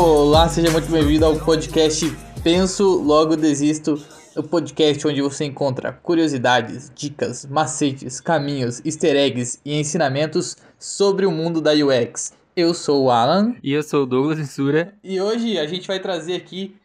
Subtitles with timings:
[0.00, 2.08] Olá, seja muito bem-vindo ao podcast
[2.44, 4.00] Penso Logo Desisto,
[4.36, 11.32] o podcast onde você encontra curiosidades, dicas, macetes, caminhos, easter eggs e ensinamentos sobre o
[11.32, 12.32] mundo da UX.
[12.54, 13.56] Eu sou o Alan.
[13.60, 14.94] E eu sou o Douglas Insura.
[15.02, 16.76] E hoje a gente vai trazer aqui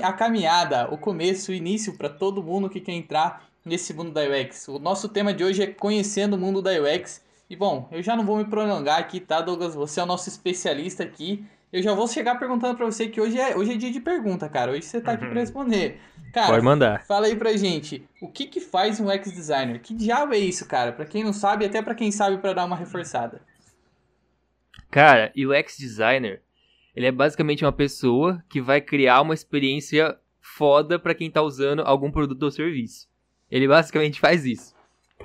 [0.00, 4.20] a caminhada, o começo, o início para todo mundo que quer entrar nesse mundo da
[4.22, 4.68] UX.
[4.68, 7.22] O nosso tema de hoje é conhecendo o mundo da UX.
[7.50, 9.74] E bom, eu já não vou me prolongar aqui, tá, Douglas?
[9.74, 11.44] Você é o nosso especialista aqui.
[11.72, 14.46] Eu já vou chegar perguntando para você que hoje é, hoje é dia de pergunta,
[14.46, 14.72] cara.
[14.72, 15.40] Hoje você tá aqui para uhum.
[15.40, 15.98] responder.
[16.30, 17.06] Cara, Pode mandar.
[17.06, 19.80] Fala aí pra gente, o que que faz um UX designer?
[19.80, 20.92] Que diabo é isso, cara?
[20.92, 23.40] Para quem não sabe, até para quem sabe para dar uma reforçada.
[24.90, 26.42] Cara, e o UX designer,
[26.94, 31.80] ele é basicamente uma pessoa que vai criar uma experiência foda para quem tá usando
[31.80, 33.08] algum produto ou serviço.
[33.50, 34.74] Ele basicamente faz isso.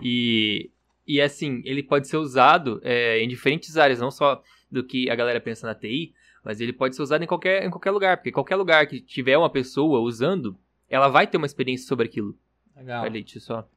[0.02, 0.72] E,
[1.06, 5.16] e assim, ele pode ser usado é, em diferentes áreas, não só do que a
[5.16, 6.14] galera pensa na TI,
[6.48, 9.38] mas ele pode ser usado em qualquer, em qualquer lugar, porque qualquer lugar que tiver
[9.38, 10.58] uma pessoa usando,
[10.90, 12.34] ela vai ter uma experiência sobre aquilo.
[12.74, 13.06] Legal.
[13.06, 13.68] Isso só.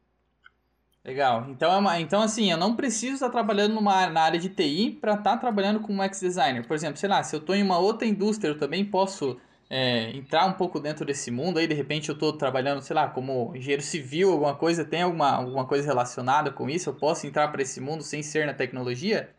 [1.04, 1.48] Legal.
[1.50, 4.96] Então, é uma, então, assim, eu não preciso estar trabalhando numa, na área de TI
[5.00, 6.64] para estar trabalhando como UX designer.
[6.64, 9.36] Por exemplo, sei lá, se eu estou em uma outra indústria, eu também posso
[9.68, 11.58] é, entrar um pouco dentro desse mundo.
[11.58, 15.32] Aí, de repente, eu estou trabalhando, sei lá, como engenheiro civil, alguma coisa, tem alguma,
[15.32, 16.88] alguma coisa relacionada com isso?
[16.88, 19.34] Eu posso entrar para esse mundo sem ser na tecnologia?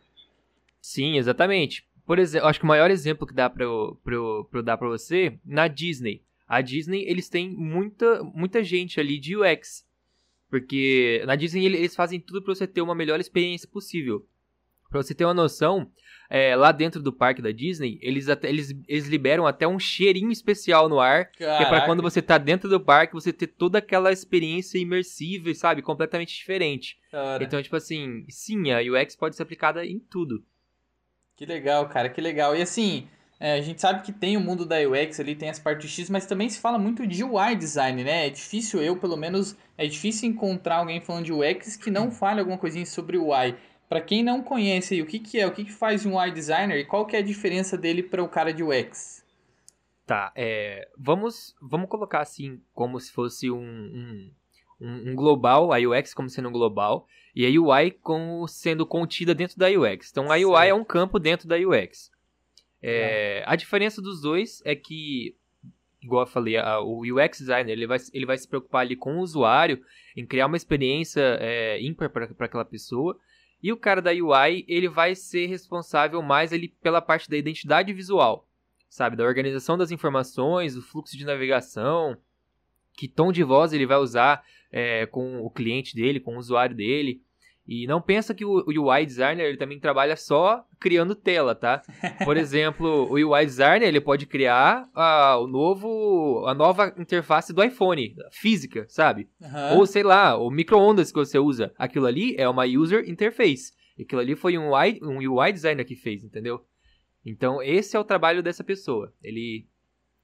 [0.81, 1.89] Sim, exatamente.
[2.11, 4.63] Por exemplo, acho que o maior exemplo que dá para eu, pra eu, pra eu
[4.63, 6.21] dar para você, na Disney.
[6.45, 9.87] A Disney, eles têm muita, muita gente ali de UX.
[10.49, 14.27] Porque na Disney eles fazem tudo para você ter uma melhor experiência possível.
[14.89, 15.89] Pra você ter uma noção,
[16.29, 20.33] é, lá dentro do parque da Disney, eles, até, eles, eles liberam até um cheirinho
[20.33, 21.31] especial no ar.
[21.31, 21.57] Caraca.
[21.59, 25.53] Que é pra quando você tá dentro do parque, você ter toda aquela experiência imersiva,
[25.53, 25.81] sabe?
[25.81, 26.99] Completamente diferente.
[27.09, 27.41] Cara.
[27.41, 30.43] Então, tipo assim, sim, a UX pode ser aplicada em tudo.
[31.41, 32.55] Que legal, cara, que legal.
[32.55, 33.07] E assim,
[33.39, 36.07] é, a gente sabe que tem o mundo da UX ali, tem as partes X,
[36.07, 38.27] mas também se fala muito de UI design, né?
[38.27, 42.41] É difícil eu, pelo menos, é difícil encontrar alguém falando de UX que não fale
[42.41, 43.55] alguma coisinha sobre UI.
[43.89, 46.77] Para quem não conhece, o que, que é, o que, que faz um UI designer
[46.77, 49.25] e qual que é a diferença dele para o cara de UX?
[50.05, 54.31] Tá, é, vamos, vamos colocar assim, como se fosse um, um,
[54.81, 59.57] um global, a UX como sendo um global, e a UI como sendo contida dentro
[59.57, 60.09] da UX.
[60.11, 62.11] Então a UI é um campo dentro da UX.
[62.81, 65.35] É, a diferença dos dois é que,
[66.01, 69.17] igual eu falei, a, o UX designer ele vai, ele vai se preocupar ali com
[69.17, 69.83] o usuário,
[70.17, 73.17] em criar uma experiência é, ímpar para aquela pessoa.
[73.61, 77.93] E o cara da UI ele vai ser responsável mais ali pela parte da identidade
[77.93, 78.47] visual,
[78.89, 82.17] sabe, da organização das informações, do fluxo de navegação,
[82.93, 86.75] que tom de voz ele vai usar é, com o cliente dele, com o usuário
[86.75, 87.21] dele.
[87.67, 91.81] E não pensa que o UI designer ele também trabalha só criando tela, tá?
[92.25, 97.63] Por exemplo, o UI designer ele pode criar a, o novo, a nova interface do
[97.63, 99.29] iPhone, física, sabe?
[99.39, 99.77] Uhum.
[99.77, 101.71] Ou sei lá, o micro-ondas que você usa.
[101.77, 103.71] Aquilo ali é uma user interface.
[103.99, 106.65] Aquilo ali foi um UI, um UI designer que fez, entendeu?
[107.23, 109.13] Então, esse é o trabalho dessa pessoa.
[109.21, 109.67] Ele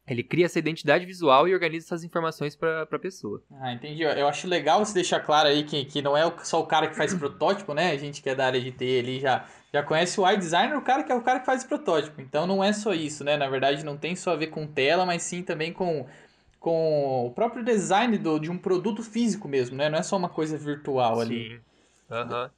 [0.07, 3.43] ele cria essa identidade visual e organiza essas informações para a pessoa.
[3.59, 4.03] Ah, entendi.
[4.03, 6.95] Eu acho legal você deixar claro aí que, que não é só o cara que
[6.95, 7.91] faz protótipo, né?
[7.91, 10.77] A gente que é da área de TI ali já, já conhece o UI designer,
[10.77, 12.21] o cara que é o cara que faz protótipo.
[12.21, 13.35] Então não é só isso, né?
[13.35, 16.07] Na verdade não tem só a ver com tela, mas sim também com,
[16.57, 19.89] com o próprio design do, de um produto físico mesmo, né?
[19.89, 21.49] Não é só uma coisa virtual ali.
[21.49, 21.59] Sim.
[22.09, 22.49] Uhum.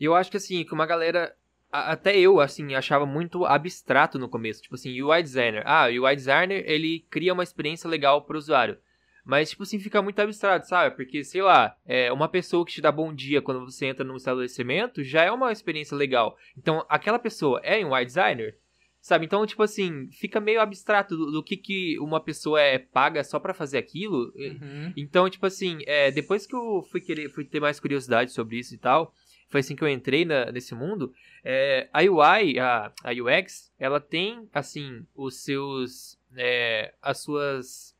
[0.00, 1.32] Eu acho que assim, que uma galera
[1.74, 4.62] até eu, assim, achava muito abstrato no começo.
[4.62, 5.62] Tipo assim, UI designer.
[5.66, 8.78] Ah, o UI designer, ele cria uma experiência legal pro usuário.
[9.24, 10.94] Mas, tipo assim, fica muito abstrato, sabe?
[10.94, 14.16] Porque, sei lá, é uma pessoa que te dá bom dia quando você entra num
[14.16, 16.36] estabelecimento já é uma experiência legal.
[16.56, 18.56] Então, aquela pessoa é um UI designer?
[19.00, 19.26] Sabe?
[19.26, 23.38] Então, tipo assim, fica meio abstrato do, do que, que uma pessoa é paga só
[23.38, 24.32] para fazer aquilo.
[24.36, 24.92] Uhum.
[24.96, 28.74] Então, tipo assim, é, depois que eu fui querer, fui ter mais curiosidade sobre isso
[28.74, 29.12] e tal,
[29.48, 31.12] foi assim que eu entrei na, nesse mundo.
[31.44, 37.94] É, a UI, a, a UX, ela tem, assim, os seus, é, as suas...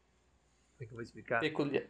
[0.76, 1.41] Como é que eu vou explicar?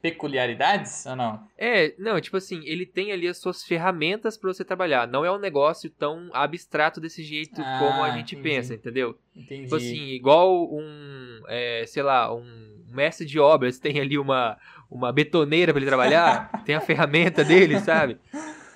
[0.03, 1.49] peculiaridades ou não?
[1.56, 5.09] É, não, tipo assim, ele tem ali as suas ferramentas para você trabalhar.
[5.09, 8.56] Não é um negócio tão abstrato desse jeito ah, como a gente entendi.
[8.56, 9.19] pensa, entendeu?
[9.35, 9.62] Entendi.
[9.62, 14.59] Tipo assim, igual um, é, sei lá, um mestre de obras tem ali uma,
[14.91, 18.19] uma betoneira para ele trabalhar, tem a ferramenta dele, sabe?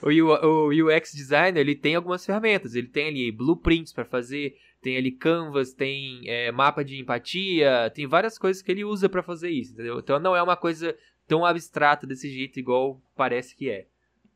[0.03, 2.75] O, UX designer ele tem algumas ferramentas.
[2.75, 8.07] Ele tem ali blueprints para fazer, tem ali canvas, tem é, mapa de empatia, tem
[8.07, 9.99] várias coisas que ele usa para fazer isso, entendeu?
[9.99, 10.97] Então não é uma coisa
[11.27, 13.87] tão abstrata desse jeito igual parece que é.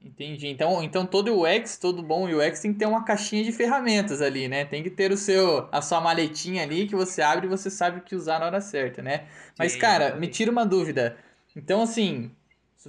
[0.04, 0.48] Entendi.
[0.48, 4.48] Então, então todo UX, todo bom UX tem que ter uma caixinha de ferramentas ali,
[4.48, 4.64] né?
[4.64, 7.98] Tem que ter o seu a sua maletinha ali que você abre e você sabe
[7.98, 9.28] o que usar na hora certa, né?
[9.56, 11.16] Mas, Sim, cara, me tira uma dúvida.
[11.54, 12.32] Então, assim,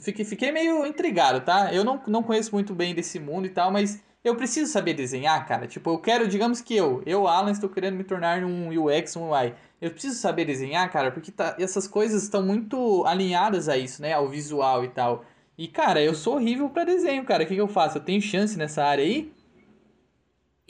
[0.01, 1.73] fiquei, fiquei meio intrigado, tá?
[1.73, 5.45] Eu não, não conheço muito bem desse mundo e tal, mas eu preciso saber desenhar,
[5.45, 5.67] cara.
[5.67, 9.31] Tipo, eu quero, digamos que eu, eu, Alan, estou querendo me tornar um UX, um
[9.31, 9.53] UI.
[9.81, 14.13] Eu preciso saber desenhar, cara, porque tá, essas coisas estão muito alinhadas a isso, né?
[14.13, 15.25] Ao visual e tal.
[15.57, 17.43] E, cara, eu sou horrível para desenho, cara.
[17.43, 17.97] O que, que eu faço?
[17.97, 19.31] Eu tenho chance nessa área aí?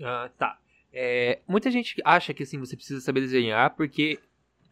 [0.01, 0.57] Ah, tá.
[0.91, 4.19] É, muita gente acha que assim você precisa saber desenhar porque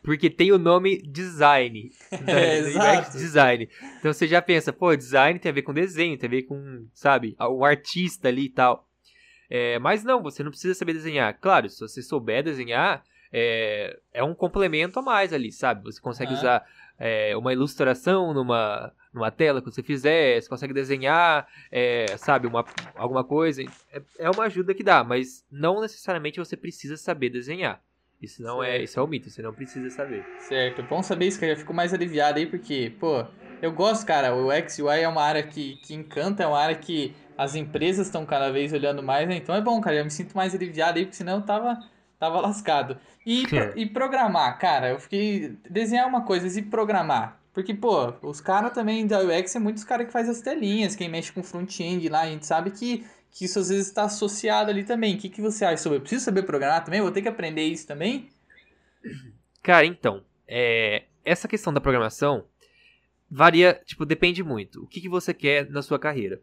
[0.03, 1.91] porque tem o nome design,
[2.25, 2.59] né?
[2.59, 3.69] é, design.
[3.99, 6.85] Então você já pensa, pô, design tem a ver com desenho, tem a ver com,
[6.93, 8.87] sabe, o artista ali e tal.
[9.49, 11.37] É, mas não, você não precisa saber desenhar.
[11.39, 13.03] Claro, se você souber desenhar,
[13.33, 15.83] é, é um complemento a mais ali, sabe?
[15.83, 16.65] Você consegue usar
[16.97, 22.65] é, uma ilustração numa, numa tela que você fizer, você consegue desenhar, é, sabe, uma,
[22.95, 23.61] alguma coisa.
[23.91, 27.81] É, é uma ajuda que dá, mas não necessariamente você precisa saber desenhar.
[28.21, 28.79] Isso não é, certo.
[28.79, 30.25] é, isso é um mito, você não precisa saber.
[30.39, 33.25] Certo, bom saber isso, que eu já fico mais aliviado aí, porque, pô,
[33.61, 36.59] eu gosto, cara, o X e Y é uma área que, que encanta, é uma
[36.59, 39.35] área que as empresas estão cada vez olhando mais, né?
[39.35, 41.79] Então é bom, cara, eu me sinto mais aliviado aí, porque senão eu tava,
[42.19, 42.97] tava lascado.
[43.25, 43.45] E,
[43.75, 45.57] e programar, cara, eu fiquei.
[45.69, 47.39] Desenhar uma coisa e programar.
[47.53, 51.09] Porque, pô, os caras também da UX é muitos caras que faz as telinhas, quem
[51.09, 54.83] mexe com front-end lá, a gente sabe que, que isso às vezes está associado ali
[54.83, 55.15] também.
[55.15, 55.97] O que, que você acha sobre?
[55.97, 57.01] Eu preciso saber programar também?
[57.01, 58.29] Vou ter que aprender isso também?
[59.63, 62.45] Cara, então, é, essa questão da programação
[63.29, 64.83] varia, tipo, depende muito.
[64.83, 66.41] O que, que você quer na sua carreira?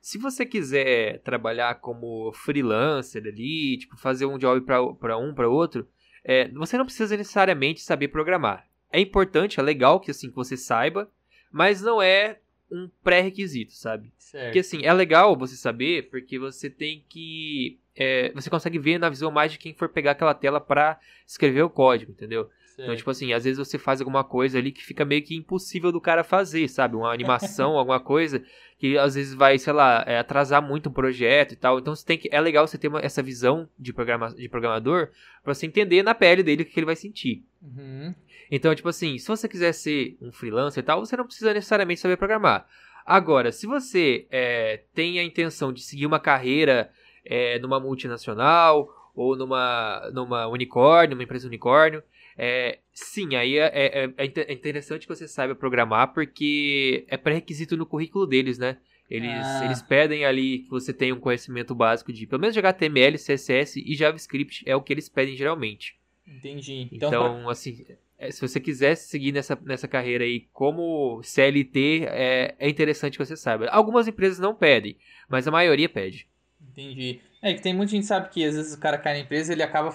[0.00, 5.88] Se você quiser trabalhar como freelancer ali, tipo, fazer um job para um, para outro,
[6.24, 8.66] é, você não precisa necessariamente saber programar.
[8.92, 11.10] É importante, é legal que assim que você saiba,
[11.52, 12.40] mas não é
[12.70, 14.12] um pré-requisito, sabe?
[14.18, 14.44] Certo.
[14.46, 17.78] Porque assim, é legal você saber, porque você tem que.
[17.94, 21.62] É, você consegue ver na visão mais de quem for pegar aquela tela para escrever
[21.62, 22.50] o código, entendeu?
[22.78, 25.90] Então, tipo assim, às vezes você faz alguma coisa ali que fica meio que impossível
[25.90, 26.94] do cara fazer, sabe?
[26.94, 28.42] Uma animação, alguma coisa
[28.78, 31.78] que às vezes vai, sei lá, é, atrasar muito um projeto e tal.
[31.78, 32.28] Então você tem que.
[32.30, 35.08] É legal você ter uma, essa visão de, programa, de programador
[35.42, 37.42] para você entender na pele dele o que ele vai sentir.
[37.62, 38.14] Uhum.
[38.50, 42.00] Então, tipo assim, se você quiser ser um freelancer e tal, você não precisa necessariamente
[42.00, 42.66] saber programar.
[43.04, 46.90] Agora, se você é, tem a intenção de seguir uma carreira
[47.24, 52.02] é, numa multinacional ou numa, numa unicórnio, uma empresa unicórnio,
[52.36, 57.76] é, sim, aí é, é, é, é, interessante que você saiba programar, porque é pré-requisito
[57.76, 58.76] no currículo deles, né?
[59.08, 59.64] Eles, ah.
[59.64, 63.80] eles pedem ali que você tenha um conhecimento básico de pelo menos de HTML, CSS
[63.80, 65.96] e JavaScript, é o que eles pedem geralmente.
[66.26, 66.88] Entendi.
[66.90, 67.52] Então, então pra...
[67.52, 67.96] assim, é,
[68.30, 73.36] se você quiser seguir nessa, nessa carreira aí como CLT, é, é interessante que você
[73.36, 73.68] saiba.
[73.68, 74.96] Algumas empresas não pedem,
[75.28, 76.28] mas a maioria pede.
[76.60, 77.20] Entendi.
[77.42, 79.52] É que tem muita gente que sabe que às vezes o cara cai na empresa
[79.52, 79.94] ele acaba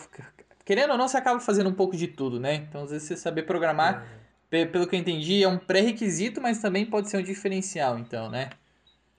[0.64, 2.56] querendo ou não, você acaba fazendo um pouco de tudo, né?
[2.56, 4.08] Então, às vezes, você saber programar,
[4.52, 4.66] é.
[4.66, 8.50] pelo que eu entendi, é um pré-requisito, mas também pode ser um diferencial, então, né?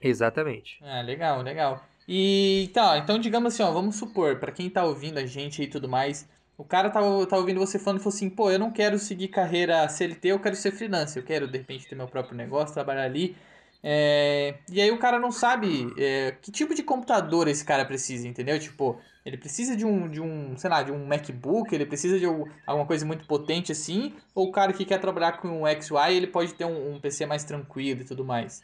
[0.01, 0.79] Exatamente.
[0.81, 1.85] Ah, legal, legal.
[2.07, 5.67] E tá, então digamos assim, ó, vamos supor, para quem tá ouvindo a gente e
[5.67, 6.27] tudo mais,
[6.63, 9.27] o cara tá, tá ouvindo você falando e falou assim, pô, eu não quero seguir
[9.27, 13.03] carreira CLT, eu quero ser freelancer, eu quero de repente ter meu próprio negócio, trabalhar
[13.03, 13.35] ali.
[13.83, 14.55] É...
[14.71, 18.57] E aí o cara não sabe é, que tipo de computador esse cara precisa, entendeu?
[18.57, 22.25] Tipo, ele precisa de um, de um, sei lá, de um MacBook, ele precisa de
[22.65, 26.27] alguma coisa muito potente assim, ou o cara que quer trabalhar com um XY, ele
[26.27, 28.63] pode ter um, um PC mais tranquilo e tudo mais.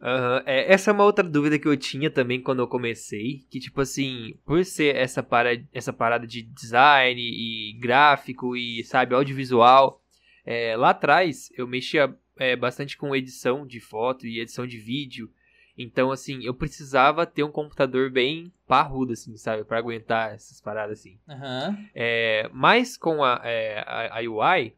[0.00, 0.42] Uhum.
[0.46, 3.80] É, essa é uma outra dúvida que eu tinha também quando eu comecei, que tipo
[3.80, 10.00] assim, por ser essa, para, essa parada de design e gráfico e, sabe, audiovisual,
[10.46, 15.30] é, lá atrás eu mexia é, bastante com edição de foto e edição de vídeo,
[15.78, 19.62] então, assim, eu precisava ter um computador bem parrudo, assim, sabe?
[19.62, 21.20] para aguentar essas paradas, assim.
[21.28, 21.88] Uhum.
[21.94, 24.74] É, mas com a, é, a, a UI,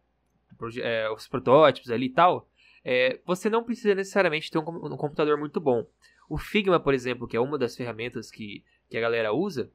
[0.82, 2.46] é, os protótipos ali e tal,
[2.84, 5.86] é, você não precisa necessariamente ter um, um, computador muito bom.
[6.28, 9.70] O Figma, por exemplo, que é uma das ferramentas que, que a galera usa,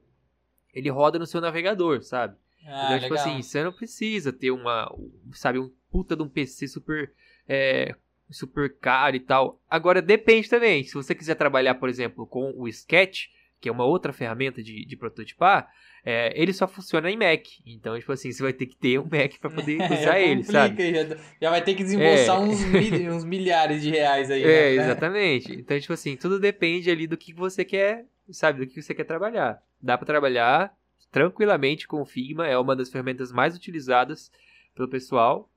[0.72, 2.36] ele roda no seu navegador, sabe?
[2.66, 4.92] Ah, então, tipo assim, você não precisa ter uma,
[5.32, 7.12] sabe, um puta de um PC super
[7.48, 7.94] é,
[8.30, 9.60] super caro e tal.
[9.70, 10.82] Agora depende também.
[10.84, 13.26] Se você quiser trabalhar, por exemplo, com o Sketch,
[13.66, 15.68] que é uma outra ferramenta de, de prototipar,
[16.04, 17.44] é, ele só funciona em Mac.
[17.66, 20.94] Então, tipo assim, você vai ter que ter um Mac para poder usar ele, sabe?
[20.94, 22.40] Já, já, vai ter que desembolsar é.
[22.44, 24.44] uns, mil, uns milhares de reais aí.
[24.44, 24.84] É, né?
[24.84, 25.52] exatamente.
[25.52, 28.64] Então, tipo assim, tudo depende ali do que você quer, sabe?
[28.64, 29.60] Do que você quer trabalhar.
[29.82, 30.72] Dá para trabalhar
[31.10, 34.30] tranquilamente com o Figma, é uma das ferramentas mais utilizadas
[34.76, 35.50] pelo pessoal.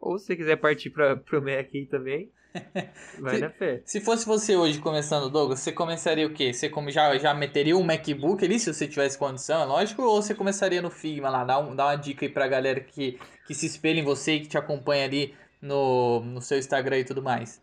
[0.00, 2.30] Ou se você quiser partir para o Mac aí também.
[3.18, 3.82] Vai se, na fé.
[3.84, 6.52] Se fosse você hoje começando, Douglas, você começaria o quê?
[6.52, 10.22] Você como já, já meteria um MacBook ali, se você tivesse condição, é lógico, ou
[10.22, 11.44] você começaria no Figma lá?
[11.44, 14.40] Dá, um, dá uma dica aí pra galera que, que se espelha em você e
[14.40, 17.62] que te acompanha ali no, no seu Instagram e tudo mais.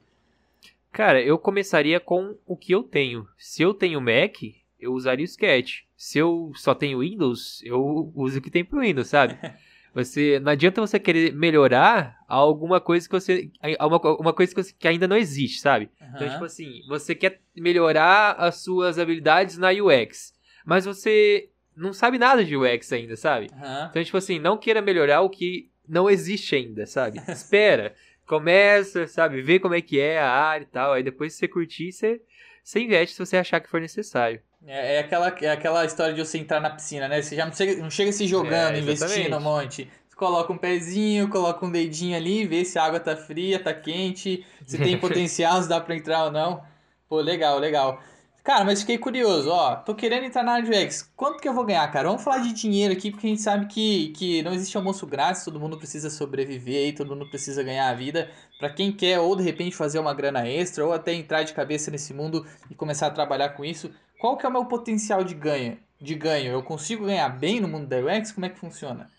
[0.91, 3.27] Cara, eu começaria com o que eu tenho.
[3.37, 4.37] Se eu tenho Mac,
[4.79, 5.81] eu usaria o Sketch.
[5.95, 9.37] Se eu só tenho Windows, eu uso o que tem pro Windows, sabe?
[9.93, 14.73] Você não adianta você querer melhorar alguma coisa que você uma, uma coisa que, você,
[14.77, 15.89] que ainda não existe, sabe?
[15.99, 16.07] Uhum.
[16.15, 20.33] Então tipo assim, você quer melhorar as suas habilidades na UX,
[20.65, 23.47] mas você não sabe nada de UX ainda, sabe?
[23.51, 23.85] Uhum.
[23.89, 27.19] Então tipo assim, não queira melhorar o que não existe ainda, sabe?
[27.27, 27.95] Espera,
[28.27, 29.41] começa, sabe?
[29.41, 32.21] Vê como é que é a área e tal, aí depois se você curtir, você
[32.63, 34.39] você investe se você achar que for necessário.
[34.65, 37.21] É, é, aquela, é aquela história de você entrar na piscina, né?
[37.21, 39.89] Você já não chega, não chega se jogando, é, investindo um monte.
[40.07, 43.73] Você coloca um pezinho, coloca um dedinho ali, vê se a água tá fria, tá
[43.73, 46.61] quente, se tem potencial, se dá pra entrar ou não.
[47.07, 48.01] Pô, legal, legal.
[48.43, 49.75] Cara, mas fiquei curioso, ó.
[49.75, 51.03] Tô querendo entrar na UX.
[51.15, 52.07] Quanto que eu vou ganhar, cara?
[52.07, 55.43] Vamos falar de dinheiro aqui, porque a gente sabe que, que não existe almoço grátis,
[55.43, 58.31] todo mundo precisa sobreviver aí, todo mundo precisa ganhar a vida.
[58.57, 61.91] Para quem quer, ou de repente fazer uma grana extra, ou até entrar de cabeça
[61.91, 65.33] nesse mundo e começar a trabalhar com isso, qual que é o meu potencial de
[65.33, 65.79] ganho?
[65.99, 66.51] De ganho?
[66.51, 68.31] Eu consigo ganhar bem no mundo da UX?
[68.31, 69.09] Como é que funciona?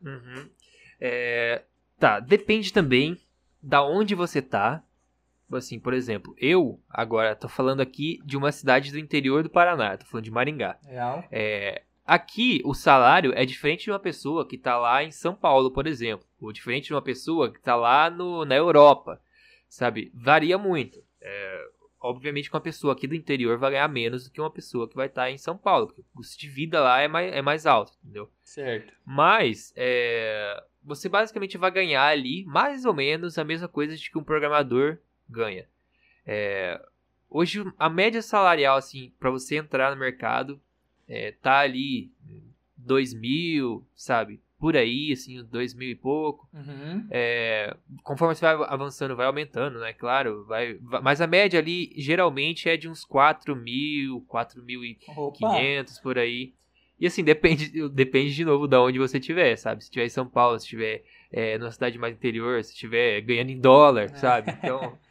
[0.00, 0.48] Uhum.
[1.00, 1.62] É,
[1.98, 3.20] tá, depende também
[3.60, 4.84] da onde você tá
[5.52, 9.96] Assim, por exemplo, eu agora tô falando aqui de uma cidade do interior do Paraná,
[9.96, 10.76] tô falando de Maringá.
[10.84, 11.24] Real.
[11.30, 15.70] É, aqui o salário é diferente de uma pessoa que tá lá em São Paulo,
[15.70, 19.20] por exemplo, ou diferente de uma pessoa que tá lá no, na Europa,
[19.68, 20.10] sabe?
[20.12, 21.00] Varia muito.
[21.20, 21.68] É,
[22.08, 24.96] obviamente que uma pessoa aqui do interior vai ganhar menos do que uma pessoa que
[24.96, 27.66] vai estar em São Paulo, porque o custo de vida lá é mais, é mais
[27.66, 28.30] alto, entendeu?
[28.42, 28.92] Certo.
[29.04, 34.18] Mas, é, você basicamente vai ganhar ali mais ou menos a mesma coisa de que
[34.18, 34.98] um programador
[35.28, 35.68] ganha.
[36.24, 36.80] É,
[37.28, 40.60] hoje a média salarial assim para você entrar no mercado
[41.08, 42.12] é, tá ali
[42.76, 44.40] dois mil, sabe?
[44.66, 46.48] Por aí, assim, dois mil e pouco.
[46.52, 47.06] Uhum.
[47.08, 49.92] É, conforme você vai avançando, vai aumentando, né?
[49.92, 54.84] Claro, vai, vai, mas a média ali geralmente é de uns quatro mil, quatro mil
[54.84, 54.98] e
[55.36, 56.52] quinhentos por aí.
[56.98, 59.84] E assim, depende, depende de novo de onde você estiver, sabe?
[59.84, 63.50] Se estiver em São Paulo, se estiver é, numa cidade mais interior, se estiver ganhando
[63.50, 64.08] em dólar, é.
[64.16, 64.50] sabe?
[64.50, 64.98] Então,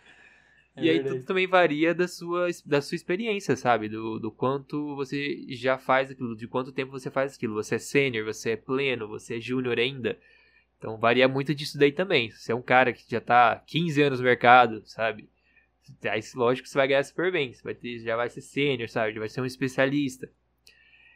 [0.76, 3.88] É e aí tudo também varia da sua, da sua experiência, sabe?
[3.88, 7.54] Do, do quanto você já faz aquilo, de quanto tempo você faz aquilo.
[7.54, 10.20] Você é sênior, você é pleno, você é júnior ainda.
[10.78, 12.30] Então varia muito disso daí também.
[12.32, 15.30] Se é um cara que já tá 15 anos no mercado, sabe?
[16.04, 17.54] Aí lógico que você vai ganhar super bem.
[17.54, 19.14] Você vai ter, já vai ser sênior, sabe?
[19.14, 20.30] Já vai ser um especialista.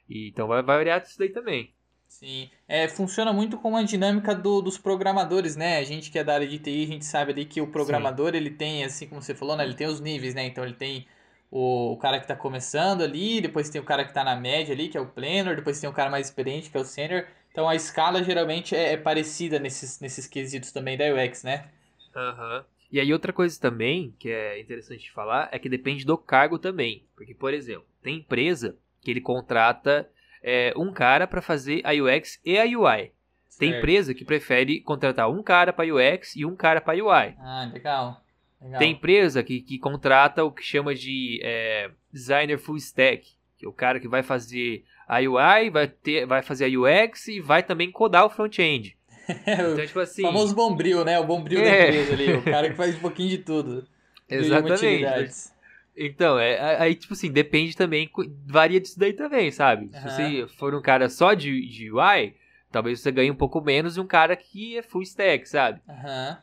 [0.07, 1.73] E, então vai, vai variar disso daí também.
[2.09, 5.77] Sim, é, funciona muito como a dinâmica do, dos programadores, né?
[5.77, 8.31] A gente que é da área de TI, a gente sabe ali que o programador,
[8.31, 8.37] Sim.
[8.37, 9.63] ele tem, assim como você falou, né?
[9.63, 10.43] Ele tem os níveis, né?
[10.45, 11.07] Então ele tem
[11.51, 14.73] o, o cara que está começando ali, depois tem o cara que está na média
[14.73, 17.25] ali, que é o planner, depois tem o cara mais experiente, que é o senior.
[17.51, 21.69] Então a escala geralmente é, é parecida nesses, nesses quesitos também da UX, né?
[22.15, 22.57] Aham.
[22.57, 22.63] Uhum.
[22.91, 26.57] E aí outra coisa também, que é interessante de falar, é que depende do cargo
[26.57, 27.05] também.
[27.15, 30.09] Porque, por exemplo, tem empresa que ele contrata
[30.43, 33.11] é, um cara para fazer a UX e a UI.
[33.57, 33.79] Tem certo.
[33.79, 37.35] empresa que prefere contratar um cara para UX e um cara para UI.
[37.37, 38.21] Ah, legal.
[38.61, 38.79] legal.
[38.79, 43.27] Tem empresa que, que contrata o que chama de é, designer full stack,
[43.57, 47.27] que é o cara que vai fazer a UI, vai, ter, vai fazer a UX
[47.27, 48.97] e vai também codar o front-end.
[49.45, 50.23] então, tipo assim.
[50.23, 51.19] O famoso bombril, né?
[51.19, 51.63] O bombril é.
[51.63, 52.33] da empresa ali.
[52.33, 53.87] O cara que faz um pouquinho de tudo.
[54.29, 55.58] Exatamente.
[56.01, 58.09] Então, é, aí, tipo assim, depende também,
[58.47, 59.91] varia disso daí também, sabe?
[59.93, 60.01] Uhum.
[60.01, 62.35] Se você for um cara só de, de UI,
[62.71, 65.81] talvez você ganhe um pouco menos de um cara que é full stack, sabe?
[65.87, 66.37] Uhum.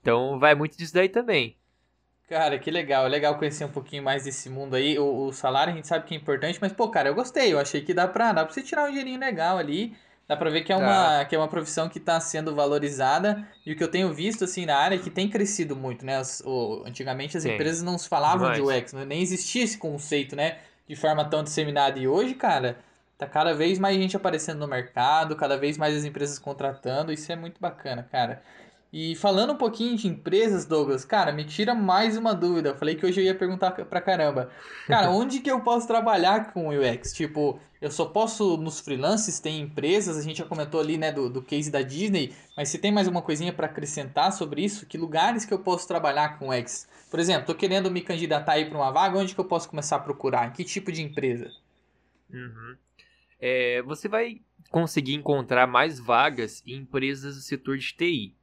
[0.00, 1.56] Então, vai muito disso daí também.
[2.28, 4.98] Cara, que legal, é legal conhecer um pouquinho mais desse mundo aí.
[4.98, 7.52] O, o, salário a gente sabe que é importante, mas, pô, cara, eu gostei.
[7.52, 9.96] Eu achei que dá pra, dá pra você tirar um dinheirinho legal ali.
[10.28, 13.72] Dá pra ver que é, uma, que é uma profissão que está sendo valorizada e
[13.72, 16.18] o que eu tenho visto assim na área é que tem crescido muito, né?
[16.18, 17.54] As, o, antigamente as Sim.
[17.54, 18.78] empresas não se falavam Demais.
[18.78, 19.06] de UX, né?
[19.06, 20.58] nem existia esse conceito, né?
[20.86, 21.98] De forma tão disseminada.
[21.98, 22.76] E hoje, cara,
[23.16, 27.10] tá cada vez mais gente aparecendo no mercado, cada vez mais as empresas contratando.
[27.10, 28.42] Isso é muito bacana, cara.
[28.90, 32.70] E falando um pouquinho de empresas, Douglas, cara, me tira mais uma dúvida.
[32.70, 34.50] Eu falei que hoje eu ia perguntar pra caramba.
[34.86, 37.12] Cara, onde que eu posso trabalhar com UX?
[37.12, 41.28] Tipo, eu só posso nos freelances, tem empresas, a gente já comentou ali, né, do,
[41.28, 44.96] do case da Disney, mas se tem mais uma coisinha para acrescentar sobre isso, que
[44.96, 46.88] lugares que eu posso trabalhar com UX?
[47.10, 49.96] Por exemplo, tô querendo me candidatar aí para uma vaga, onde que eu posso começar
[49.96, 50.48] a procurar?
[50.48, 51.50] Em que tipo de empresa?
[52.32, 52.76] Uhum.
[53.40, 54.40] É, você vai
[54.70, 58.34] conseguir encontrar mais vagas em empresas do setor de TI.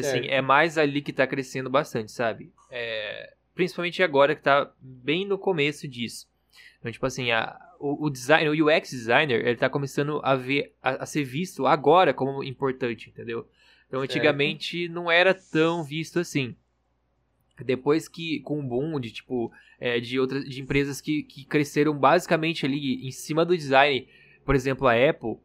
[0.00, 2.50] Que assim, é mais ali que tá crescendo bastante, sabe?
[2.70, 6.26] É, principalmente agora que tá bem no começo disso.
[6.78, 10.74] Então, tipo assim, a, o, o, design, o UX designer, ele tá começando a ver,
[10.82, 13.46] a, a ser visto agora como importante, entendeu?
[13.86, 14.92] Então, antigamente certo.
[14.92, 16.56] não era tão visto assim.
[17.62, 21.96] Depois que, com o boom de, tipo, é, de outras de empresas que, que cresceram
[21.96, 24.08] basicamente ali em cima do design,
[24.44, 25.36] por exemplo, a Apple,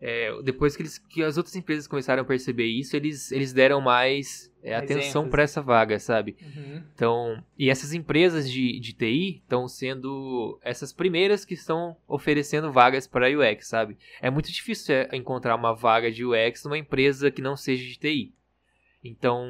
[0.00, 3.80] é, depois que, eles, que as outras empresas começaram a perceber isso, eles, eles deram
[3.80, 6.36] mais é, atenção para essa vaga, sabe?
[6.42, 6.82] Uhum.
[6.94, 13.06] Então, e essas empresas de, de TI estão sendo essas primeiras que estão oferecendo vagas
[13.06, 13.96] para UX, sabe?
[14.20, 17.98] É muito difícil é, encontrar uma vaga de UX numa empresa que não seja de
[17.98, 18.34] TI.
[19.02, 19.46] Então,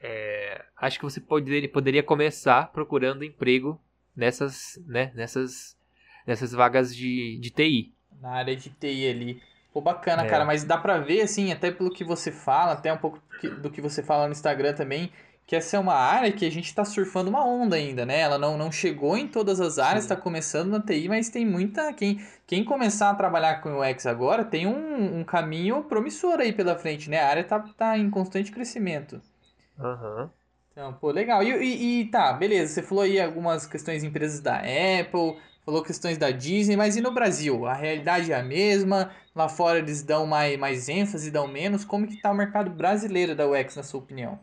[0.00, 3.80] é, acho que você poderia, poderia começar procurando emprego
[4.14, 5.78] nessas, né, nessas,
[6.26, 7.94] nessas vagas de, de TI.
[8.20, 9.49] Na área de TI ali.
[9.72, 10.26] Pô, bacana, é.
[10.26, 13.20] cara, mas dá pra ver, assim, até pelo que você fala, até um pouco
[13.60, 15.12] do que você fala no Instagram também,
[15.46, 18.20] que essa é uma área que a gente tá surfando uma onda ainda, né?
[18.20, 21.92] Ela não, não chegou em todas as áreas, está começando na TI, mas tem muita.
[21.92, 26.52] Quem, quem começar a trabalhar com o UX agora tem um, um caminho promissor aí
[26.52, 27.20] pela frente, né?
[27.20, 29.20] A área tá, tá em constante crescimento.
[29.78, 30.22] Aham.
[30.22, 30.30] Uhum.
[30.72, 31.42] Então, pô, legal.
[31.42, 32.74] E, e, e, tá, beleza.
[32.74, 35.36] Você falou aí algumas questões de empresas da Apple,
[35.70, 37.64] falou questões da Disney, mas e no Brasil?
[37.64, 39.12] A realidade é a mesma?
[39.34, 41.84] Lá fora eles dão mais, mais ênfase, dão menos?
[41.84, 44.38] Como que tá o mercado brasileiro da UX, na sua opinião?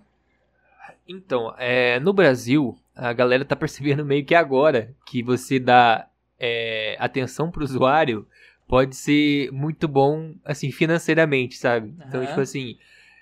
[1.06, 6.08] Então, é, no Brasil, a galera tá percebendo meio que agora que você dá
[6.40, 8.26] é, atenção pro usuário
[8.66, 11.90] pode ser muito bom, assim, financeiramente, sabe?
[11.90, 12.08] Uhum.
[12.08, 12.78] Então, tipo assim,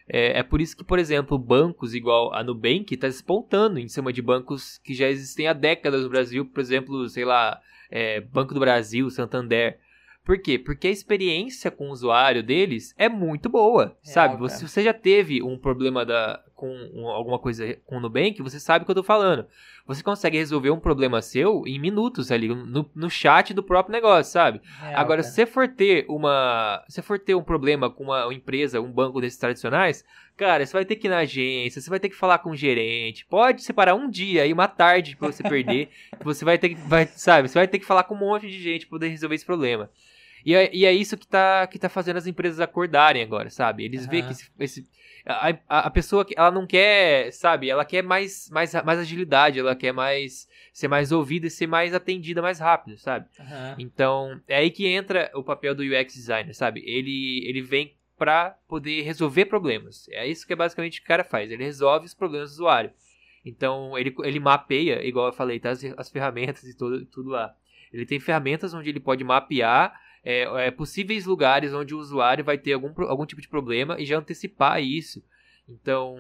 [0.07, 4.13] é, é, por isso que, por exemplo, bancos igual a Nubank está despontando em cima
[4.13, 8.53] de bancos que já existem há décadas no Brasil, por exemplo, sei lá, é, Banco
[8.53, 9.79] do Brasil, Santander.
[10.23, 10.57] Por quê?
[10.57, 14.37] Porque a experiência com o usuário deles é muito boa, é, sabe?
[14.37, 18.59] Você, você já teve um problema da, com um, alguma coisa com o Nubank, você
[18.59, 19.45] sabe o que eu tô falando.
[19.85, 24.31] Você consegue resolver um problema seu em minutos ali, no, no chat do próprio negócio,
[24.31, 24.61] sabe?
[24.81, 26.83] É, Agora, se você for ter uma.
[26.87, 30.03] Se for ter um problema com uma empresa, um banco desses tradicionais,
[30.37, 32.55] cara, você vai ter que ir na agência, você vai ter que falar com o
[32.55, 33.25] gerente.
[33.25, 35.89] Pode separar um dia e uma tarde pra você perder.
[36.23, 36.75] você vai ter que.
[36.75, 39.35] Vai, sabe, você vai ter que falar com um monte de gente pra poder resolver
[39.35, 39.89] esse problema.
[40.45, 43.83] E é, e é isso que tá, que tá fazendo as empresas acordarem agora, sabe?
[43.83, 44.11] Eles uhum.
[44.11, 44.87] veem que esse, esse
[45.25, 47.69] a, a, a, pessoa, ela não quer, sabe?
[47.69, 51.93] Ela quer mais, mais, mais agilidade, ela quer mais ser mais ouvida e ser mais
[51.93, 53.25] atendida mais rápido, sabe?
[53.39, 53.75] Uhum.
[53.79, 56.83] Então, é aí que entra o papel do UX designer, sabe?
[56.85, 60.07] Ele, ele vem para poder resolver problemas.
[60.09, 61.49] É isso que basicamente o que o cara faz.
[61.49, 62.91] Ele resolve os problemas do usuário.
[63.43, 65.71] Então, ele, ele mapeia, igual eu falei, tá?
[65.71, 67.55] As, as ferramentas e tudo, tudo lá.
[67.91, 72.57] Ele tem ferramentas onde ele pode mapear é, é, possíveis lugares onde o usuário vai
[72.57, 75.23] ter algum, algum tipo de problema e já antecipar isso.
[75.69, 76.17] Então,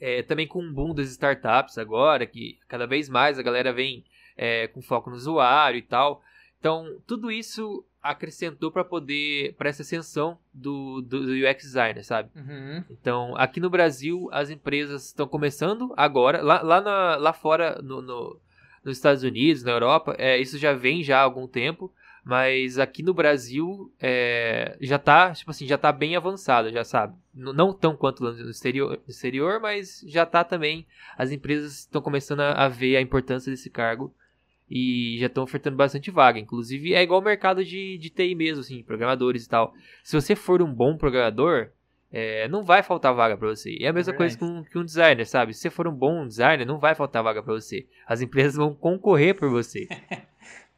[0.00, 4.04] é, também com o boom das startups agora, que cada vez mais a galera vem
[4.36, 6.20] é, com foco no usuário e tal.
[6.58, 12.30] Então, tudo isso acrescentou para poder para essa ascensão do, do, do, UX designer, sabe?
[12.34, 12.84] Uhum.
[12.90, 18.02] Então, aqui no Brasil, as empresas estão começando agora, lá, lá, na, lá fora, no,
[18.02, 18.40] no,
[18.84, 21.92] nos Estados Unidos, na Europa, é, isso já vem já há algum tempo,
[22.28, 27.16] mas aqui no Brasil é, já tá, tipo assim, já tá bem avançado, já sabe.
[27.34, 30.86] Não tão quanto no exterior, no exterior, mas já tá também.
[31.16, 34.14] As empresas estão começando a, a, ver a importância desse cargo
[34.70, 36.38] e já estão ofertando bastante vaga.
[36.38, 39.72] Inclusive, é igual o mercado de, de TI mesmo, assim, programadores e tal.
[40.04, 41.70] Se você for um bom programador,
[42.12, 43.70] é, não vai faltar vaga para você.
[43.70, 45.54] E é a mesma é coisa com, com um designer, sabe?
[45.54, 47.86] Se você for um bom designer, não vai faltar vaga para você.
[48.06, 49.88] As empresas vão concorrer por você.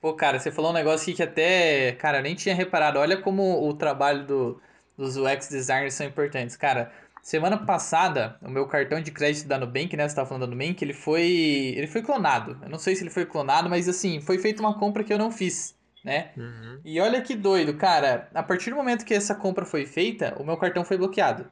[0.01, 2.99] Pô, cara, você falou um negócio aqui que até, cara, eu nem tinha reparado.
[2.99, 4.63] Olha como o trabalho do,
[4.97, 6.57] dos UX designers são importantes.
[6.57, 6.91] Cara,
[7.23, 10.83] semana passada, o meu cartão de crédito da Nubank, né, você tava falando da Nubank,
[10.83, 12.59] ele foi, ele foi clonado.
[12.63, 15.19] Eu não sei se ele foi clonado, mas assim, foi feita uma compra que eu
[15.19, 16.31] não fiz, né?
[16.35, 16.81] Uhum.
[16.83, 20.45] E olha que doido, cara, a partir do momento que essa compra foi feita, o
[20.45, 21.47] meu cartão foi bloqueado.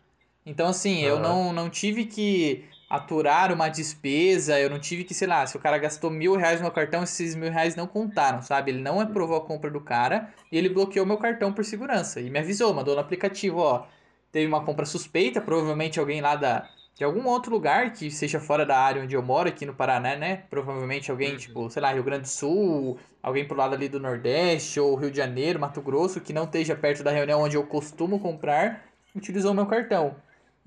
[0.46, 1.08] Então, assim, uhum.
[1.08, 5.56] eu não, não tive que aturar uma despesa, eu não tive que, sei lá, se
[5.56, 8.70] o cara gastou mil reais no meu cartão, esses mil reais não contaram, sabe?
[8.70, 12.20] Ele não aprovou a compra do cara e ele bloqueou meu cartão por segurança.
[12.20, 13.86] E me avisou, mandou no aplicativo, ó,
[14.32, 18.64] teve uma compra suspeita, provavelmente alguém lá da, de algum outro lugar que seja fora
[18.64, 20.44] da área onde eu moro, aqui no Paraná, né?
[20.48, 21.36] Provavelmente alguém, uhum.
[21.36, 25.10] tipo, sei lá, Rio Grande do Sul, alguém pro lado ali do Nordeste, ou Rio
[25.10, 28.82] de Janeiro, Mato Grosso, que não esteja perto da reunião onde eu costumo comprar,
[29.14, 30.16] utilizou meu cartão.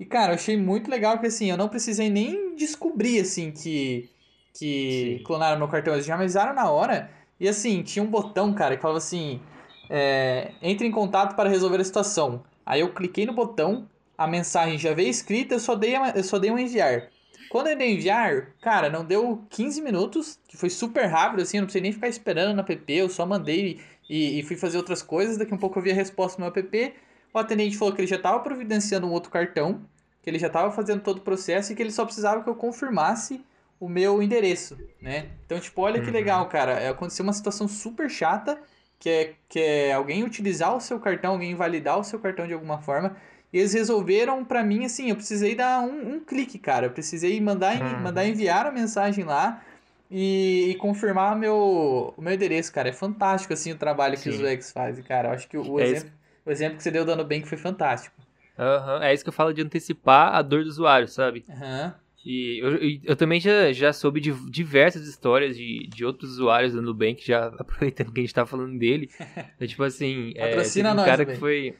[0.02, 4.10] E, cara, eu achei muito legal que, assim, eu não precisei nem descobrir, assim, que,
[4.52, 5.24] que Sim.
[5.24, 5.94] clonaram meu cartão.
[5.94, 7.08] Eles já me avisaram na hora.
[7.38, 9.40] E, assim, tinha um botão, cara, que falava assim:
[9.88, 12.42] é, entre em contato para resolver a situação.
[12.66, 13.88] Aí eu cliquei no botão,
[14.18, 17.08] a mensagem já veio escrita, eu só dei, eu só dei um enviar.
[17.48, 21.60] Quando eu dei enviar, cara, não deu 15 minutos, que foi super rápido, assim, eu
[21.60, 23.78] não precisei nem ficar esperando no app, eu só mandei
[24.10, 25.36] e, e fui fazer outras coisas.
[25.36, 26.92] Daqui a um pouco eu vi a resposta no meu app.
[27.32, 29.80] O atendente falou que ele já estava providenciando um outro cartão,
[30.22, 32.54] que ele já estava fazendo todo o processo e que ele só precisava que eu
[32.54, 33.44] confirmasse
[33.80, 35.26] o meu endereço, né?
[35.44, 36.12] Então, tipo, olha que uhum.
[36.12, 36.74] legal, cara.
[36.74, 38.56] É, aconteceu uma situação super chata,
[38.96, 42.54] que é, que é alguém utilizar o seu cartão, alguém invalidar o seu cartão de
[42.54, 43.16] alguma forma.
[43.52, 46.86] E eles resolveram para mim, assim, eu precisei dar um, um, clique, cara.
[46.86, 48.00] Eu precisei mandar, uhum.
[48.00, 49.60] mandar enviar a mensagem lá
[50.08, 52.88] e, e, confirmar meu, o meu endereço, cara.
[52.88, 54.22] É fantástico, assim, o trabalho Sim.
[54.22, 55.30] que os UX fazem, cara.
[55.30, 56.12] Eu acho que o, é exemplo,
[56.46, 58.14] o exemplo que você deu dando bem que foi fantástico.
[58.58, 59.02] Uhum.
[59.02, 61.44] É isso que eu falo de antecipar a dor do usuário, sabe?
[61.48, 61.92] Uhum.
[62.24, 66.72] E eu, eu, eu, também já, já soube de diversas histórias de, de outros usuários
[66.72, 69.10] do Nubank, já aproveitando que a gente tá falando dele.
[69.58, 71.76] É, tipo assim, é, teve um nós, cara que foi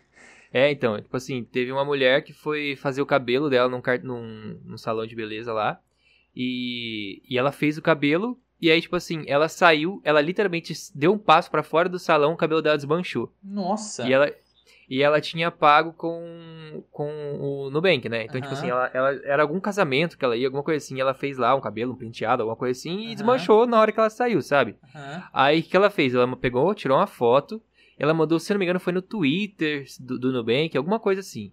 [0.52, 4.60] é, então, tipo assim, teve uma mulher que foi fazer o cabelo dela num, num,
[4.64, 5.80] num salão de beleza lá.
[6.36, 8.38] E, e ela fez o cabelo.
[8.60, 12.34] E aí, tipo assim, ela saiu, ela literalmente deu um passo para fora do salão,
[12.34, 13.32] o cabelo dela desmanchou.
[13.42, 14.06] Nossa!
[14.06, 14.30] E ela,
[14.88, 18.24] e ela tinha pago com, com o Nubank, né?
[18.24, 18.42] Então, uhum.
[18.42, 21.38] tipo assim, ela, ela, era algum casamento que ela ia, alguma coisa assim, ela fez
[21.38, 23.14] lá um cabelo, um penteado, alguma coisa assim, e uhum.
[23.14, 24.76] desmanchou na hora que ela saiu, sabe?
[24.94, 25.22] Uhum.
[25.32, 26.14] Aí, o que ela fez?
[26.14, 27.62] Ela pegou, tirou uma foto,
[27.98, 31.52] ela mandou, se não me engano, foi no Twitter do, do Nubank, alguma coisa assim.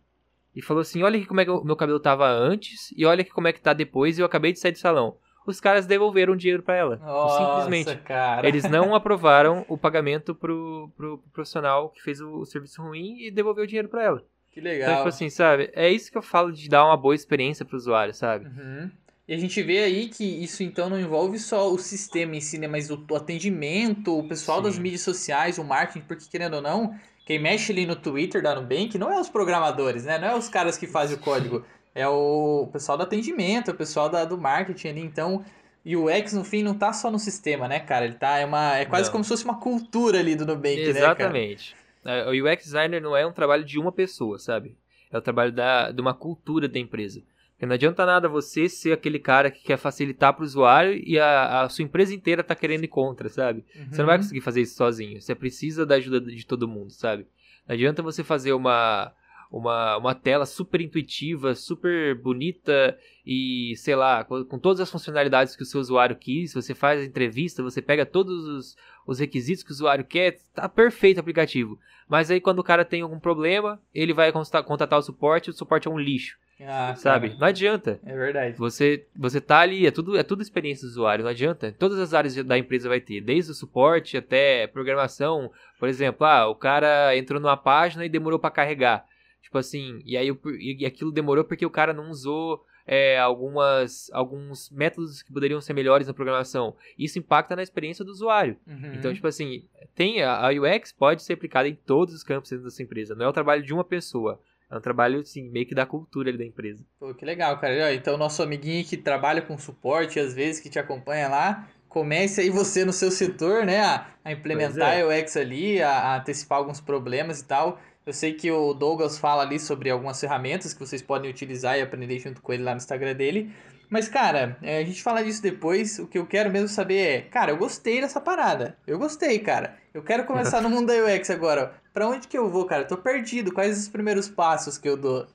[0.55, 3.21] E falou assim: olha aqui como é que o meu cabelo tava antes e olha
[3.21, 5.15] aqui como é que tá depois e eu acabei de sair do salão.
[5.49, 6.95] Os caras devolveram o dinheiro para ela.
[6.97, 7.95] Nossa, simplesmente.
[8.03, 8.47] Cara.
[8.47, 13.17] Eles não aprovaram o pagamento pro, pro, pro profissional que fez o, o serviço ruim
[13.19, 14.23] e devolveu o dinheiro para ela.
[14.51, 14.89] Que legal.
[14.89, 15.71] Então, tipo assim, sabe?
[15.73, 18.45] É isso que eu falo de dar uma boa experiência pro usuário, sabe?
[18.45, 18.91] Uhum.
[19.27, 22.59] E a gente vê aí que isso então não envolve só o sistema em si,
[22.59, 22.67] né?
[22.67, 24.63] Mas o, atendimento, o pessoal Sim.
[24.65, 28.53] das mídias sociais, o marketing, porque querendo ou não, quem mexe ali no Twitter da
[28.53, 30.19] Nubank não é os programadores, né?
[30.19, 31.65] Não é os caras que fazem o código.
[31.99, 35.01] É o pessoal do atendimento, o pessoal da, do marketing ali.
[35.01, 35.43] Então,
[35.83, 38.05] e o X, no fim, não tá só no sistema, né, cara?
[38.05, 38.38] Ele tá.
[38.38, 39.13] É, uma, é quase não.
[39.13, 41.75] como se fosse uma cultura ali do Nubank, Exatamente.
[42.05, 42.15] né?
[42.15, 42.29] Exatamente.
[42.29, 44.77] O UX designer não é um trabalho de uma pessoa, sabe?
[45.12, 47.21] É o trabalho da, de uma cultura da empresa.
[47.51, 51.19] Porque não adianta nada você ser aquele cara que quer facilitar para o usuário e
[51.19, 53.65] a, a, sua empresa inteira tá querendo ir contra, sabe?
[53.75, 53.88] Uhum.
[53.91, 55.21] Você não vai conseguir fazer isso sozinho.
[55.21, 57.27] Você precisa da ajuda de todo mundo, sabe?
[57.67, 59.12] Não adianta você fazer uma,
[59.51, 65.55] uma, uma tela super intuitiva, super bonita e, sei lá, com, com, todas as funcionalidades
[65.55, 66.53] que o seu usuário quis.
[66.53, 70.69] Você faz a entrevista, você pega todos os, os requisitos que o usuário quer, tá
[70.69, 71.79] perfeito o aplicativo.
[72.07, 75.88] Mas aí quando o cara tem algum problema, ele vai contatar o suporte, o suporte
[75.88, 76.38] é um lixo.
[76.62, 77.29] Ah, sabe?
[77.29, 77.39] Cara.
[77.39, 77.99] Não adianta.
[78.05, 78.57] É verdade.
[78.57, 81.73] Você, você tá ali, é tudo, é tudo experiência do usuário, não adianta.
[81.79, 85.49] Todas as áreas da empresa vai ter, desde o suporte até programação.
[85.79, 89.05] Por exemplo, ah, o cara entrou numa página e demorou para carregar.
[89.41, 94.69] Tipo assim, e aí e aquilo demorou porque o cara não usou é, algumas, alguns
[94.71, 96.75] métodos que poderiam ser melhores na programação.
[96.97, 98.58] Isso impacta na experiência do usuário.
[98.65, 98.93] Uhum.
[98.95, 102.65] Então, tipo assim, tem a, a UX pode ser aplicada em todos os campos dentro
[102.65, 103.13] dessa empresa.
[103.13, 104.41] Não é o trabalho de uma pessoa.
[104.71, 106.86] É um trabalho, assim, meio que da cultura ali da empresa.
[106.99, 107.93] Pô, que legal, cara.
[107.93, 112.52] Então, nosso amiguinho que trabalha com suporte, às vezes, que te acompanha lá, comece aí
[112.52, 115.04] você no seu setor, né, a, a implementar é.
[115.04, 117.80] o UX ali, a, a, antecipar alguns problemas e tal.
[118.09, 121.81] Eu sei que o Douglas fala ali sobre algumas ferramentas que vocês podem utilizar e
[121.83, 123.53] aprender junto com ele lá no Instagram dele.
[123.87, 125.99] Mas, cara, é, a gente fala disso depois.
[125.99, 128.75] O que eu quero mesmo saber é, cara, eu gostei dessa parada.
[128.87, 129.77] Eu gostei, cara.
[129.93, 131.79] Eu quero começar no mundo da UX agora.
[131.93, 132.83] Pra onde que eu vou, cara?
[132.83, 133.53] Tô perdido.
[133.53, 135.27] Quais os primeiros passos que eu dou?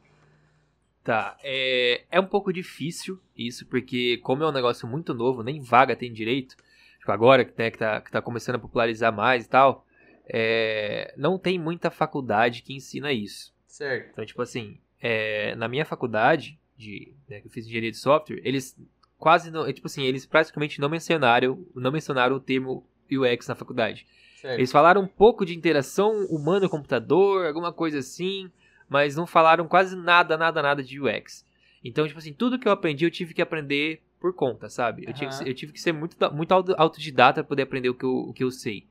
[1.05, 5.61] Tá, é, é um pouco difícil isso, porque como é um negócio muito novo, nem
[5.61, 6.57] vaga tem direito,
[6.99, 9.87] tipo, agora né, que, tá, que tá começando a popularizar mais e tal,
[10.27, 13.55] é, não tem muita faculdade que ensina isso.
[13.67, 14.11] Certo.
[14.13, 18.41] Então, tipo assim, é, na minha faculdade, de, né, que eu fiz engenharia de software,
[18.45, 18.79] eles
[19.19, 24.07] quase não, tipo assim, eles praticamente não mencionaram, não mencionaram o termo UX na faculdade.
[24.37, 24.59] Certo.
[24.59, 28.51] Eles falaram um pouco de interação humano-computador, alguma coisa assim,
[28.89, 31.45] mas não falaram quase nada, nada, nada de UX.
[31.83, 35.05] Então, tipo assim, tudo que eu aprendi eu tive que aprender por conta, sabe?
[35.05, 35.15] Eu, uhum.
[35.15, 38.15] tive, que, eu tive que ser muito, muito autodidata para poder aprender o que, eu,
[38.15, 38.87] o que eu sei.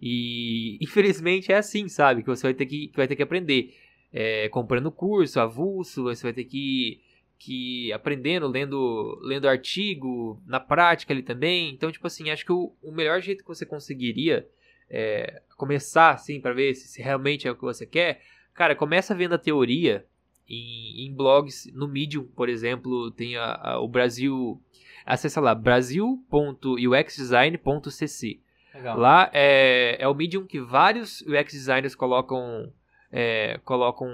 [0.00, 2.22] E infelizmente é assim, sabe?
[2.22, 3.74] Que você vai ter que, que, vai ter que aprender.
[4.12, 7.00] É, comprando curso, avulso, você vai ter que,
[7.38, 11.70] que aprendendo, lendo, lendo artigo, na prática ali também.
[11.70, 14.48] Então, tipo assim, acho que o, o melhor jeito que você conseguiria
[14.88, 18.22] é, começar assim para ver se, se, realmente é o que você quer,
[18.54, 20.06] cara, começa vendo a teoria
[20.48, 24.62] em, em blogs no Medium, por exemplo, tem a, a, o Brasil,
[25.04, 28.45] acessa lá brasil.uxdesign.cc.
[28.94, 32.72] Lá é, é o Medium que vários UX designers colocam
[33.10, 34.08] é, colocam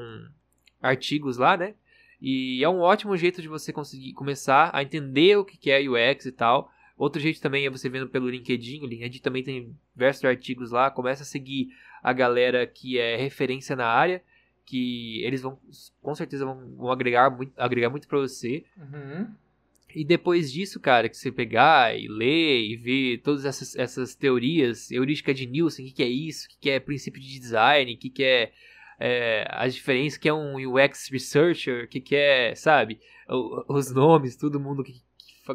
[0.80, 1.74] artigos lá, né?
[2.20, 6.26] E é um ótimo jeito de você conseguir começar a entender o que é UX
[6.26, 6.70] e tal.
[6.96, 8.80] Outro jeito também é você vendo pelo LinkedIn.
[8.82, 10.88] O LinkedIn também tem diversos artigos lá.
[10.88, 14.22] Começa a seguir a galera que é referência na área.
[14.64, 15.58] Que eles vão,
[16.00, 18.64] com certeza, vão, vão agregar muito, agregar muito pra você.
[18.76, 19.26] Uhum.
[19.94, 24.90] E depois disso, cara, que você pegar e ler e ver todas essas, essas teorias,
[24.90, 27.92] heurística de Nielsen, o que, que é isso, o que, que é princípio de design,
[27.92, 28.52] o que, que é,
[28.98, 33.00] é as diferenças, que é um UX researcher, o que, que é, sabe,
[33.68, 34.94] os nomes, todo mundo que,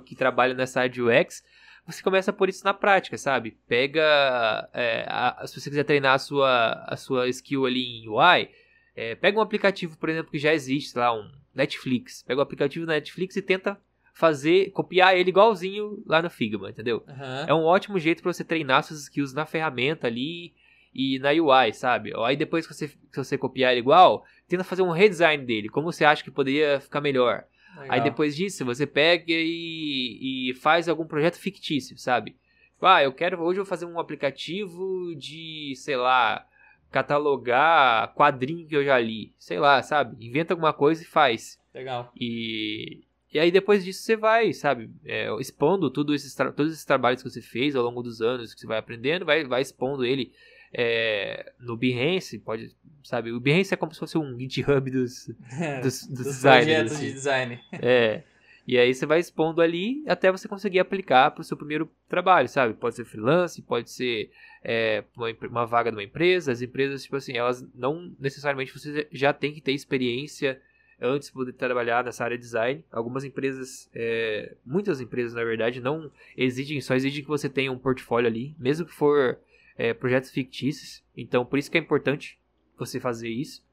[0.05, 1.43] que, trabalha nessa área de UX,
[1.85, 3.57] você começa a pôr isso na prática, sabe?
[3.67, 8.49] Pega, é, a, se você quiser treinar a sua, a sua skill ali em UI,
[8.95, 12.23] é, pega um aplicativo, por exemplo, que já existe, lá, um Netflix.
[12.23, 13.79] Pega o aplicativo da Netflix e tenta
[14.17, 17.03] fazer, copiar ele igualzinho lá no Figma, entendeu?
[17.07, 17.45] Uhum.
[17.47, 20.55] É um ótimo jeito para você treinar suas skills na ferramenta ali
[20.91, 22.11] e na UI, sabe?
[22.25, 25.91] Aí depois que você, que você copiar ele igual, tenta fazer um redesign dele, como
[25.91, 27.43] você acha que poderia ficar melhor.
[27.75, 27.91] Legal.
[27.91, 32.35] Aí depois disso, você pega e, e faz algum projeto fictício, sabe?
[32.81, 36.43] Ah, eu quero, hoje eu vou fazer um aplicativo de, sei lá,
[36.91, 39.31] catalogar quadrinho que eu já li.
[39.37, 40.25] Sei lá, sabe?
[40.25, 41.59] Inventa alguma coisa e faz.
[41.73, 42.11] Legal.
[42.19, 43.03] E,
[43.37, 47.29] e aí depois disso você vai, sabe, é, expondo tudo esses todos esses trabalhos que
[47.29, 50.31] você fez ao longo dos anos que você vai aprendendo, vai, vai expondo ele
[50.73, 55.27] é, no Behance, pode, sabe, o Behance é como se fosse um GitHub dos,
[55.83, 56.65] dos, dos, dos designers.
[56.65, 57.05] projetos assim.
[57.05, 57.59] de design.
[57.73, 58.23] É,
[58.65, 62.49] e aí você vai expondo ali até você conseguir aplicar para o seu primeiro trabalho,
[62.49, 62.73] sabe?
[62.73, 64.31] Pode ser freelance, pode ser
[64.63, 66.51] é, uma, uma vaga numa empresa.
[66.51, 70.59] As empresas, tipo assim, elas não necessariamente você já tem que ter experiência
[71.01, 72.83] antes de poder trabalhar nessa área de design.
[72.91, 77.77] Algumas empresas, é, muitas empresas na verdade, não exigem, só exigem que você tenha um
[77.77, 79.39] portfólio ali, mesmo que for
[79.77, 81.03] é, projetos fictícios.
[81.15, 82.39] Então, por isso que é importante
[82.77, 83.65] você fazer isso.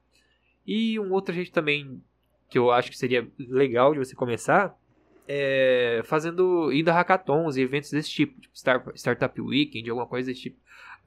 [0.67, 2.03] E um outro jeito também
[2.49, 4.79] que eu acho que seria legal de você começar
[5.27, 8.55] é fazendo indo a hackathons e eventos desse tipo, tipo
[8.95, 10.59] Startup Weekend, alguma coisa desse tipo.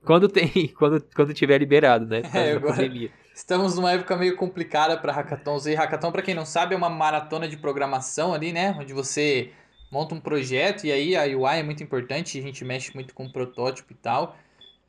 [0.03, 2.21] Quando tem, quando, quando tiver liberado, né?
[2.21, 3.11] Por é, agora, pandemia.
[3.37, 5.67] Estamos numa época meio complicada para hackathons.
[5.67, 8.75] E hackathon, para quem não sabe, é uma maratona de programação ali, né?
[8.79, 9.51] Onde você
[9.91, 13.25] monta um projeto e aí a UI é muito importante, a gente mexe muito com
[13.25, 14.35] o protótipo e tal.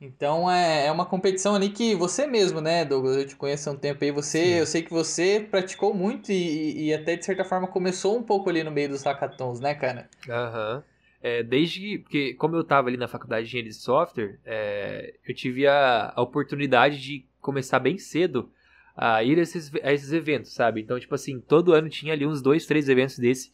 [0.01, 3.17] Então é, é uma competição ali que você mesmo, né, Douglas?
[3.17, 4.09] Eu te conheço há um tempo aí.
[4.09, 4.53] Você, Sim.
[4.53, 8.49] eu sei que você praticou muito e, e até de certa forma começou um pouco
[8.49, 10.09] ali no meio dos hackathons, né, cara?
[10.27, 10.77] Aham.
[10.77, 10.83] Uhum.
[11.21, 15.35] É, desde que, como eu estava ali na faculdade de engenharia de software, é, eu
[15.35, 18.49] tive a, a, oportunidade de começar bem cedo
[18.95, 20.81] a ir a esses, a esses eventos, sabe?
[20.81, 23.51] Então, tipo assim, todo ano tinha ali uns dois, três eventos desse.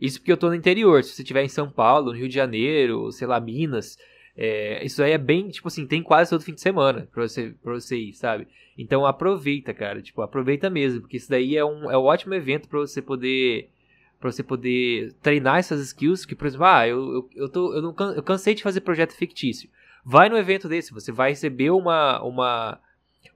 [0.00, 1.04] Isso porque eu tô no interior.
[1.04, 3.96] Se você estiver em São Paulo, no Rio de Janeiro, sei lá, Minas,
[4.36, 7.54] é, isso aí é bem, tipo assim, tem quase todo fim de semana pra você,
[7.62, 8.48] pra você ir, sabe?
[8.76, 10.00] Então aproveita, cara.
[10.02, 13.68] Tipo, aproveita mesmo, porque isso daí é um, é um ótimo evento para você poder
[14.18, 17.82] para você poder treinar essas skills, que por exemplo, ah, eu, eu, eu, tô, eu,
[17.82, 19.68] não, eu cansei de fazer projeto fictício.
[20.04, 22.80] Vai no evento desse, você vai receber uma, uma,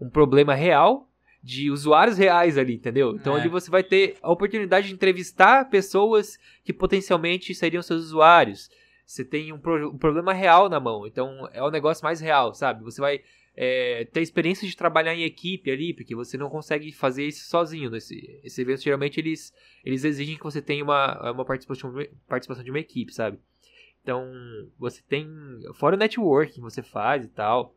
[0.01, 1.09] um problema real
[1.43, 3.15] de usuários reais ali, entendeu?
[3.15, 3.41] Então é.
[3.41, 8.69] ali você vai ter a oportunidade de entrevistar pessoas que potencialmente seriam seus usuários.
[9.07, 12.21] Você tem um, pro, um problema real na mão, então é o um negócio mais
[12.21, 12.83] real, sabe?
[12.83, 13.21] Você vai
[13.57, 17.91] é, ter experiência de trabalhar em equipe ali, porque você não consegue fazer isso sozinho.
[17.91, 19.53] Nesse, esse evento, geralmente, eles,
[19.85, 21.95] eles exigem que você tenha uma, uma participação,
[22.29, 23.39] participação de uma equipe, sabe?
[24.03, 24.31] Então,
[24.79, 25.27] você tem.
[25.75, 27.75] Fora o networking que você faz e tal.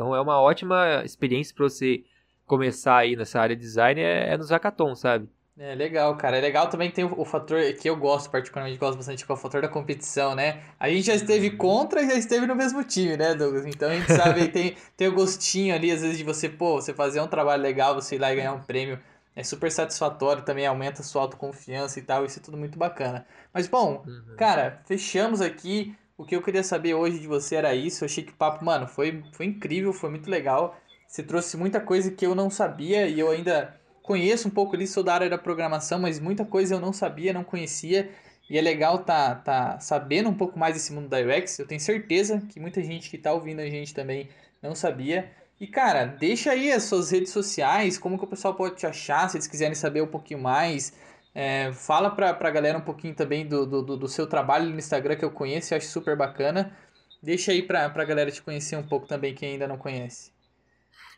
[0.00, 2.02] Então, é uma ótima experiência para você
[2.46, 5.28] começar aí nessa área de design é, é nos hackathons, sabe?
[5.58, 6.38] É legal, cara.
[6.38, 9.30] É legal também que tem o, o, fator que eu gosto, particularmente gosto bastante, que
[9.30, 10.62] é o fator da competição, né?
[10.80, 13.66] A gente já esteve contra e já esteve no mesmo time, né, Douglas?
[13.66, 16.94] Então a gente sabe, tem, tem o gostinho ali, às vezes, de você, pô, você
[16.94, 18.98] fazer um trabalho legal, você ir lá e ganhar um prêmio.
[19.36, 23.26] É super satisfatório, também aumenta a sua autoconfiança e tal, isso é tudo muito bacana.
[23.52, 24.36] Mas bom, uhum.
[24.38, 25.94] cara, fechamos aqui.
[26.20, 28.04] O que eu queria saber hoje de você era isso.
[28.04, 30.78] Eu achei que o papo, mano, foi, foi incrível, foi muito legal.
[31.08, 34.86] Você trouxe muita coisa que eu não sabia e eu ainda conheço um pouco ali,
[34.86, 38.10] sou da área da programação, mas muita coisa eu não sabia, não conhecia.
[38.50, 41.58] E é legal tá, tá sabendo um pouco mais desse mundo da UX.
[41.58, 44.28] Eu tenho certeza que muita gente que tá ouvindo a gente também
[44.62, 45.32] não sabia.
[45.58, 49.30] E cara, deixa aí as suas redes sociais, como que o pessoal pode te achar,
[49.30, 50.92] se eles quiserem saber um pouquinho mais.
[51.34, 55.16] É, fala pra, pra galera um pouquinho também do, do, do seu trabalho no Instagram
[55.16, 56.76] que eu conheço e acho super bacana.
[57.22, 60.32] Deixa aí pra, pra galera te conhecer um pouco também, quem ainda não conhece.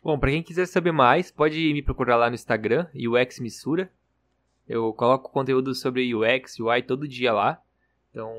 [0.03, 3.89] Bom, para quem quiser saber mais, pode me procurar lá no Instagram, UX Missura.
[4.67, 7.61] Eu coloco conteúdo sobre UX, UI todo dia lá.
[8.11, 8.33] Então,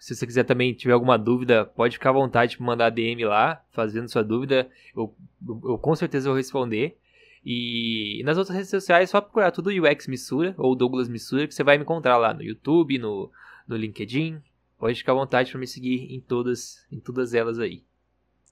[0.00, 3.62] se você quiser também tiver alguma dúvida, pode ficar à vontade de mandar DM lá,
[3.70, 4.70] fazendo sua dúvida.
[4.94, 5.14] Eu,
[5.46, 6.98] eu, eu com certeza vou responder.
[7.48, 11.62] E nas outras redes sociais, só procurar tudo UX Missura ou Douglas Missura, que você
[11.62, 13.30] vai me encontrar lá no YouTube, no,
[13.68, 14.42] no LinkedIn.
[14.76, 17.84] Pode ficar à vontade para me seguir em todas, em todas elas aí.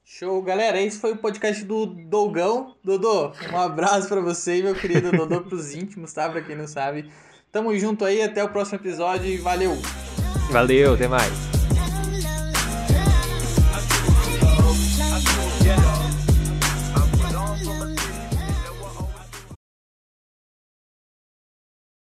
[0.05, 0.81] Show, galera.
[0.81, 2.77] Esse foi o podcast do Dougão.
[2.85, 6.29] Dodô, um abraço para você, meu querido Dodô, pros íntimos, tá?
[6.29, 7.11] Pra quem não sabe.
[7.51, 9.73] Tamo junto aí, até o próximo episódio e valeu!
[10.53, 11.54] Valeu, até mais!